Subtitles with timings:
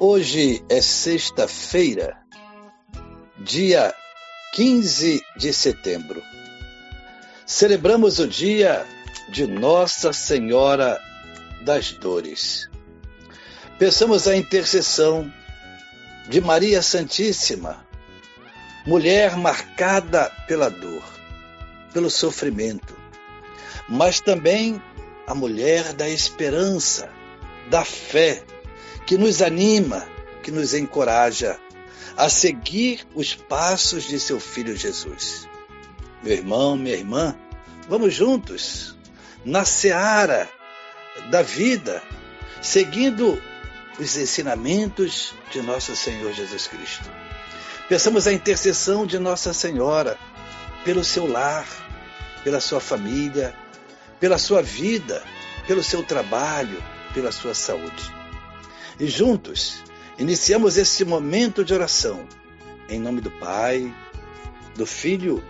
[0.00, 2.16] Hoje é sexta-feira,
[3.36, 3.92] dia
[4.52, 6.22] 15 de setembro.
[7.44, 8.86] Celebramos o dia
[9.28, 11.02] de Nossa Senhora
[11.62, 12.70] das Dores.
[13.76, 15.32] Pensamos a intercessão
[16.28, 17.84] de Maria Santíssima,
[18.86, 21.02] mulher marcada pela dor,
[21.92, 22.96] pelo sofrimento,
[23.88, 24.80] mas também
[25.26, 27.10] a mulher da esperança,
[27.68, 28.44] da fé,
[29.08, 30.06] que nos anima,
[30.42, 31.58] que nos encoraja
[32.14, 35.48] a seguir os passos de seu filho Jesus.
[36.22, 37.34] Meu irmão, minha irmã,
[37.88, 38.94] vamos juntos
[39.46, 40.46] na seara
[41.30, 42.02] da vida,
[42.60, 43.42] seguindo
[43.98, 47.10] os ensinamentos de nosso Senhor Jesus Cristo.
[47.88, 50.18] Pensamos a intercessão de Nossa Senhora
[50.84, 51.66] pelo seu lar,
[52.44, 53.56] pela sua família,
[54.20, 55.24] pela sua vida,
[55.66, 56.84] pelo seu trabalho,
[57.14, 58.17] pela sua saúde.
[58.98, 59.82] E juntos
[60.18, 62.26] iniciamos esse momento de oração
[62.88, 63.94] em nome do Pai,
[64.74, 65.44] do Filho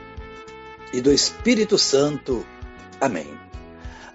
[0.92, 2.44] e do Espírito Santo.
[3.00, 3.28] Amém.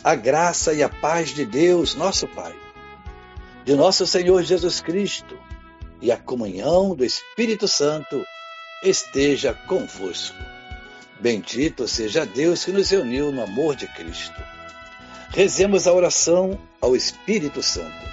[0.03, 2.53] A graça e a paz de Deus, nosso Pai,
[3.63, 5.37] de nosso Senhor Jesus Cristo
[6.01, 8.25] e a comunhão do Espírito Santo
[8.83, 10.35] esteja convosco.
[11.21, 14.35] Bendito seja Deus que nos reuniu no amor de Cristo.
[15.29, 18.12] Rezemos a oração ao Espírito Santo.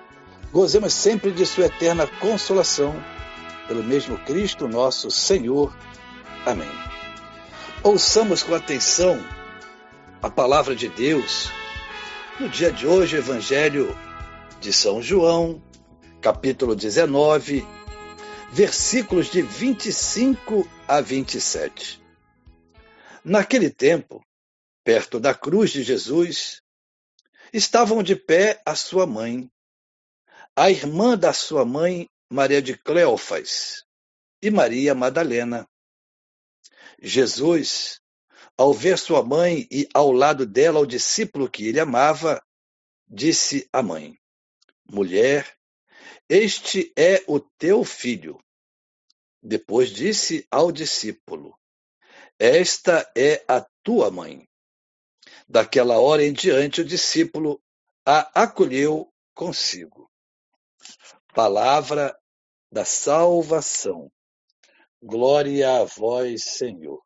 [0.51, 2.93] Gozemos sempre de Sua eterna consolação,
[3.69, 5.73] pelo mesmo Cristo nosso Senhor.
[6.45, 6.69] Amém.
[7.81, 9.17] Ouçamos com atenção
[10.21, 11.49] a palavra de Deus
[12.37, 13.97] no dia de hoje, o Evangelho
[14.59, 15.63] de São João,
[16.19, 17.65] capítulo 19,
[18.51, 22.03] versículos de 25 a 27.
[23.23, 24.21] Naquele tempo,
[24.83, 26.61] perto da cruz de Jesus,
[27.53, 29.49] estavam de pé a sua mãe
[30.55, 33.85] a irmã da sua mãe, Maria de Cleófas,
[34.41, 35.67] e Maria Madalena.
[37.01, 38.01] Jesus,
[38.57, 42.43] ao ver sua mãe e ao lado dela o discípulo que ele amava,
[43.07, 44.17] disse à mãe:
[44.89, 45.57] Mulher,
[46.27, 48.37] este é o teu filho.
[49.41, 51.57] Depois disse ao discípulo:
[52.37, 54.47] Esta é a tua mãe.
[55.47, 57.61] Daquela hora em diante, o discípulo
[58.05, 60.10] a acolheu consigo.
[61.33, 62.13] Palavra
[62.69, 64.11] da salvação.
[65.01, 67.01] Glória a vós, Senhor.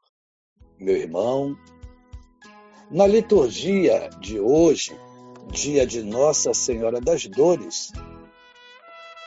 [0.80, 1.56] Meu irmão,
[2.90, 5.00] na liturgia de hoje,
[5.52, 7.92] dia de Nossa Senhora das Dores,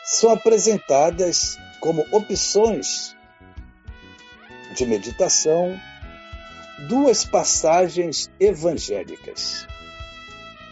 [0.04, 3.15] são apresentadas como opções
[4.75, 5.78] de meditação
[6.88, 9.65] duas passagens evangélicas.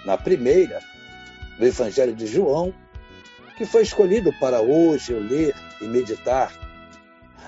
[0.05, 0.81] Na primeira,
[1.59, 2.75] do Evangelho de João,
[3.57, 6.53] que foi escolhido para hoje eu ler e meditar,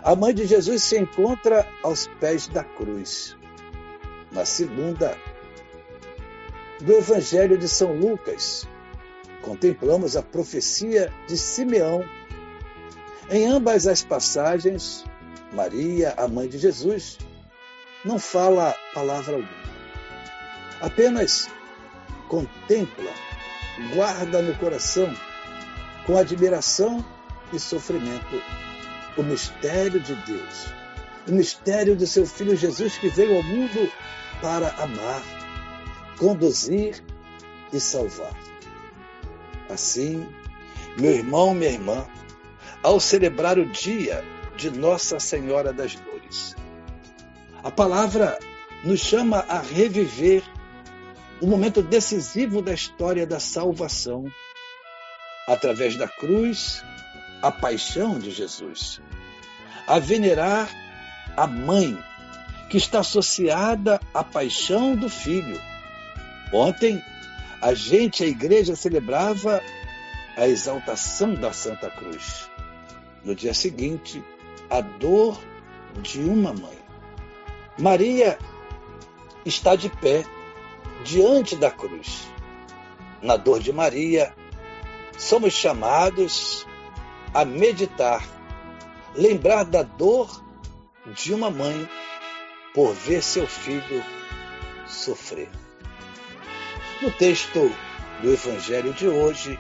[0.03, 3.37] a mãe de Jesus se encontra aos pés da cruz.
[4.33, 5.17] Na segunda,
[6.81, 8.67] do Evangelho de São Lucas,
[9.43, 12.03] contemplamos a profecia de Simeão.
[13.31, 15.05] Em ambas as passagens,
[15.53, 17.19] Maria, a mãe de Jesus,
[18.05, 19.69] não fala palavra alguma.
[20.81, 21.51] Apenas
[22.29, 23.11] contempla,
[23.95, 25.13] guarda no coração
[26.09, 27.05] com admiração
[27.53, 28.43] e sofrimento
[29.19, 30.73] o mistério de Deus,
[31.29, 33.93] o mistério de seu Filho Jesus que veio ao mundo
[34.41, 35.23] para amar,
[36.19, 37.05] conduzir
[37.75, 38.33] e salvar.
[39.69, 40.27] Assim,
[40.99, 42.07] meu irmão, minha irmã,
[42.83, 44.25] ao celebrar o dia
[44.57, 46.57] de Nossa Senhora das Dores,
[47.63, 48.39] a palavra
[48.83, 50.43] nos chama a reviver
[51.43, 54.25] o momento decisivo da história da salvação
[55.49, 56.85] através da cruz,
[57.43, 59.01] a paixão de Jesus.
[59.87, 60.69] a venerar
[61.35, 61.99] a mãe,
[62.69, 65.59] que está associada à paixão do filho.
[66.53, 67.03] Ontem,
[67.63, 69.63] a gente, a igreja, celebrava
[70.37, 72.51] a exaltação da Santa Cruz.
[73.25, 74.23] No dia seguinte,
[74.69, 75.41] a dor
[76.03, 76.79] de uma mãe.
[77.79, 78.39] Maria
[79.47, 80.25] está de pé
[81.05, 82.29] diante da cruz.
[83.23, 84.35] Na dor de Maria,
[85.19, 86.65] somos chamados
[87.35, 88.25] a meditar,
[89.15, 90.43] lembrar da dor
[91.07, 91.89] de uma mãe
[92.73, 94.05] por ver seu filho
[94.87, 95.51] sofrer.
[97.03, 97.71] No texto
[98.23, 99.59] do Evangelho de hoje,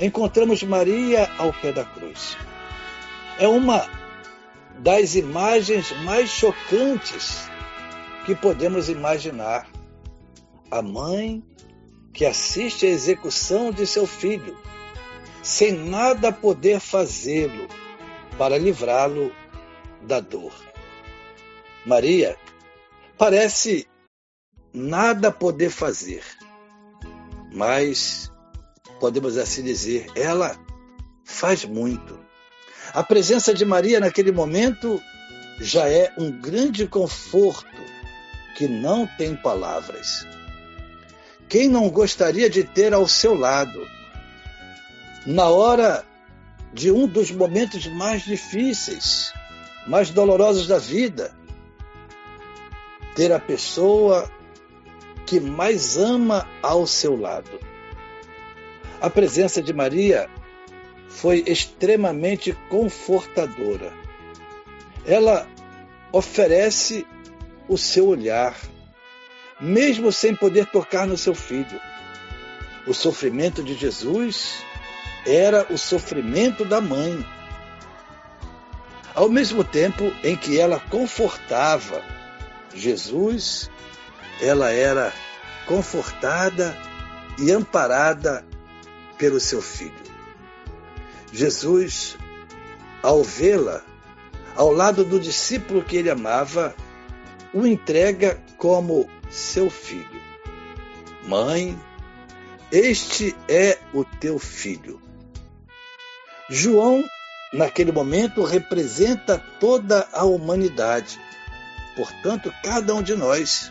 [0.00, 2.36] encontramos Maria ao pé da cruz.
[3.38, 3.88] É uma
[4.78, 7.48] das imagens mais chocantes
[8.24, 9.68] que podemos imaginar.
[10.70, 11.42] A mãe
[12.12, 14.56] que assiste à execução de seu filho,
[15.42, 17.68] sem nada poder fazê-lo
[18.36, 19.32] para livrá-lo
[20.02, 20.52] da dor.
[21.86, 22.36] Maria
[23.16, 23.86] parece
[24.72, 26.22] nada poder fazer,
[27.52, 28.30] mas
[28.98, 30.58] podemos assim dizer, ela
[31.24, 32.18] faz muito.
[32.92, 35.00] A presença de Maria naquele momento
[35.60, 37.66] já é um grande conforto
[38.56, 40.26] que não tem palavras.
[41.50, 43.84] Quem não gostaria de ter ao seu lado,
[45.26, 46.06] na hora
[46.72, 49.32] de um dos momentos mais difíceis,
[49.84, 51.36] mais dolorosos da vida,
[53.16, 54.30] ter a pessoa
[55.26, 57.58] que mais ama ao seu lado.
[59.00, 60.30] A presença de Maria
[61.08, 63.92] foi extremamente confortadora.
[65.04, 65.48] Ela
[66.12, 67.04] oferece
[67.68, 68.56] o seu olhar,
[69.60, 71.80] mesmo sem poder tocar no seu filho.
[72.86, 74.64] O sofrimento de Jesus
[75.26, 77.24] era o sofrimento da mãe.
[79.14, 82.02] Ao mesmo tempo em que ela confortava
[82.74, 83.70] Jesus,
[84.40, 85.12] ela era
[85.66, 86.76] confortada
[87.38, 88.44] e amparada
[89.18, 89.92] pelo seu filho.
[91.32, 92.16] Jesus,
[93.02, 93.82] ao vê-la
[94.56, 96.74] ao lado do discípulo que ele amava,
[97.54, 100.20] o entrega como seu filho.
[101.26, 101.78] Mãe,
[102.72, 105.00] este é o teu filho.
[106.48, 107.04] João,
[107.52, 111.20] naquele momento, representa toda a humanidade,
[111.96, 113.70] portanto, cada um de nós.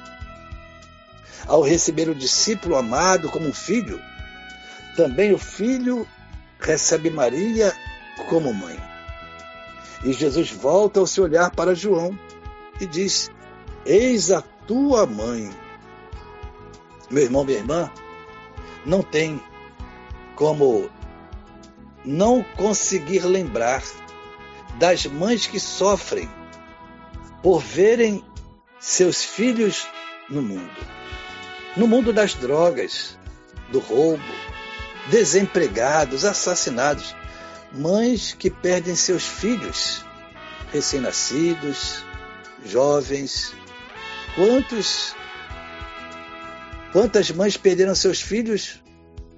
[1.46, 4.00] Ao receber o discípulo amado como filho,
[4.96, 6.08] também o filho
[6.60, 7.74] recebe Maria
[8.28, 8.78] como mãe.
[10.04, 12.18] E Jesus volta o seu olhar para João
[12.80, 13.30] e diz:
[13.86, 15.50] Eis a tua mãe.
[17.10, 17.92] Meu irmão, minha irmã,
[18.86, 19.42] não tem
[20.36, 20.90] como
[22.06, 23.84] não conseguir lembrar
[24.78, 26.30] das mães que sofrem
[27.42, 28.24] por verem
[28.80, 29.88] seus filhos
[30.30, 30.88] no mundo.
[31.76, 33.18] No mundo das drogas,
[33.72, 34.24] do roubo,
[35.10, 37.16] desempregados, assassinados,
[37.72, 40.04] mães que perdem seus filhos,
[40.72, 42.04] recém-nascidos,
[42.66, 43.54] jovens.
[44.36, 45.16] Quantos
[46.92, 48.82] quantas mães perderam seus filhos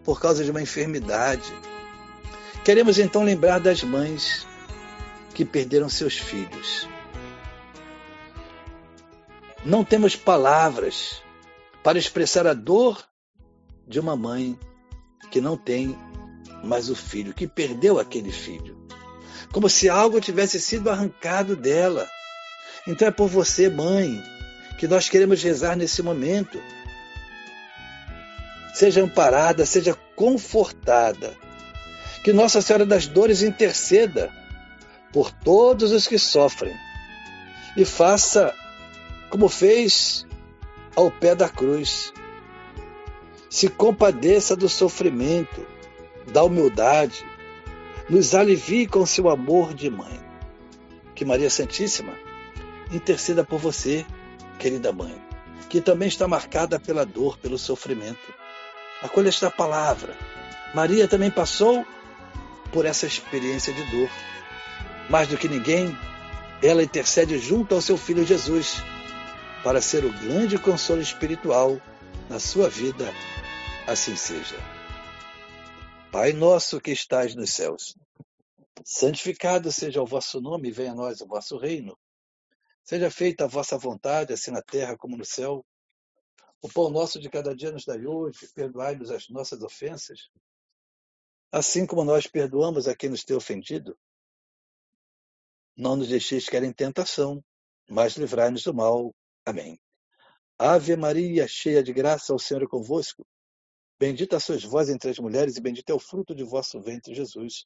[0.04, 1.52] por causa de uma enfermidade?
[2.64, 4.46] Queremos então lembrar das mães
[5.34, 6.88] que perderam seus filhos.
[9.64, 11.22] Não temos palavras
[11.84, 13.04] para expressar a dor
[13.88, 14.58] de uma mãe
[15.32, 15.98] que não tem
[16.64, 18.78] mais o filho, que perdeu aquele filho.
[19.52, 22.08] Como se algo tivesse sido arrancado dela.
[22.88, 24.22] Então é por você, mãe,
[24.82, 26.60] que nós queremos rezar nesse momento.
[28.74, 31.38] Seja amparada, seja confortada.
[32.24, 34.34] Que Nossa Senhora das Dores interceda
[35.14, 36.76] por todos os que sofrem
[37.78, 38.56] e faça
[39.30, 40.26] como fez
[40.96, 42.12] ao pé da cruz
[43.52, 45.64] se compadeça do sofrimento,
[46.34, 47.24] da humildade,
[48.10, 50.20] nos alivie com seu amor de mãe.
[51.14, 52.14] Que Maria Santíssima
[52.92, 54.08] interceda por você,
[54.62, 55.20] querida mãe,
[55.68, 58.32] que também está marcada pela dor, pelo sofrimento.
[59.02, 60.16] Acolha esta palavra.
[60.76, 61.84] Maria também passou
[62.72, 64.10] por essa experiência de dor.
[65.10, 65.98] Mais do que ninguém,
[66.62, 68.76] ela intercede junto ao seu filho Jesus
[69.64, 71.82] para ser o grande consolo espiritual
[72.30, 73.12] na sua vida
[73.88, 74.56] assim seja.
[76.12, 77.96] Pai nosso que estais nos céus,
[78.86, 81.98] santificado seja o vosso nome venha a nós o vosso reino.
[82.84, 85.66] Seja feita a vossa vontade, assim na terra como no céu.
[86.62, 90.30] O pão nosso de cada dia nos dai hoje, perdoai-nos as nossas ofensas,
[91.52, 93.98] assim como nós perdoamos a quem nos tem ofendido.
[95.76, 97.44] Não nos deixeis cair em tentação,
[97.90, 99.16] mas livrai-nos do mal.
[99.46, 99.80] Amém.
[100.58, 103.26] Ave Maria, cheia de graça, o Senhor é convosco.
[104.00, 107.66] Bendita sois vós entre as mulheres, e bendito é o fruto de vosso ventre, Jesus.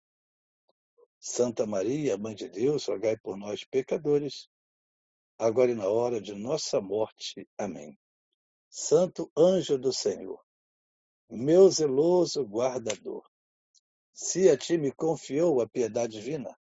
[1.19, 4.48] Santa Maria, Mãe de Deus, rogai por nós, pecadores,
[5.37, 7.47] agora e na hora de nossa morte.
[7.57, 7.97] Amém.
[8.69, 10.43] Santo anjo do Senhor,
[11.29, 13.23] meu zeloso guardador,
[14.13, 16.57] se a ti me confiou a piedade divina,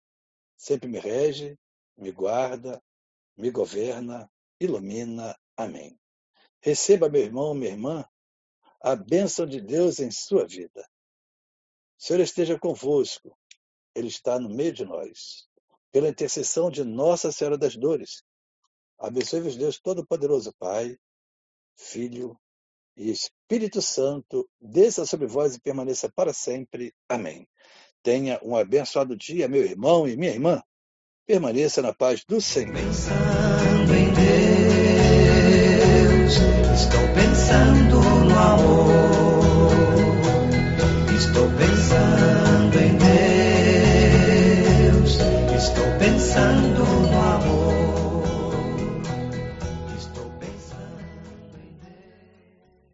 [0.57, 1.59] sempre me rege,
[1.97, 2.83] me guarda,
[3.37, 5.37] me governa, ilumina.
[5.57, 5.99] Amém.
[6.61, 8.05] Receba, meu irmão, minha irmã,
[8.81, 10.89] a bênção de Deus em sua vida.
[11.99, 13.37] O Senhor esteja convosco,
[13.95, 15.49] Ele está no meio de nós.
[15.91, 18.25] Pela intercessão de Nossa Senhora das Dores,
[19.03, 20.97] abençoe-vos Deus Todo-Poderoso, Pai,
[21.77, 22.39] Filho
[22.97, 26.95] e Espírito Santo, desça sobre vós e permaneça para sempre.
[27.09, 27.49] Amém.
[28.03, 30.63] Tenha um abençoado dia, meu irmão e minha irmã.
[31.27, 32.75] Permaneça na paz do Senhor.
[32.75, 34.13] Pensando em
[35.33, 36.35] Deus,
[36.81, 39.73] estou pensando no amor.
[41.17, 42.97] Estou pensando em
[44.89, 45.19] Deus,
[45.57, 46.92] estou pensando.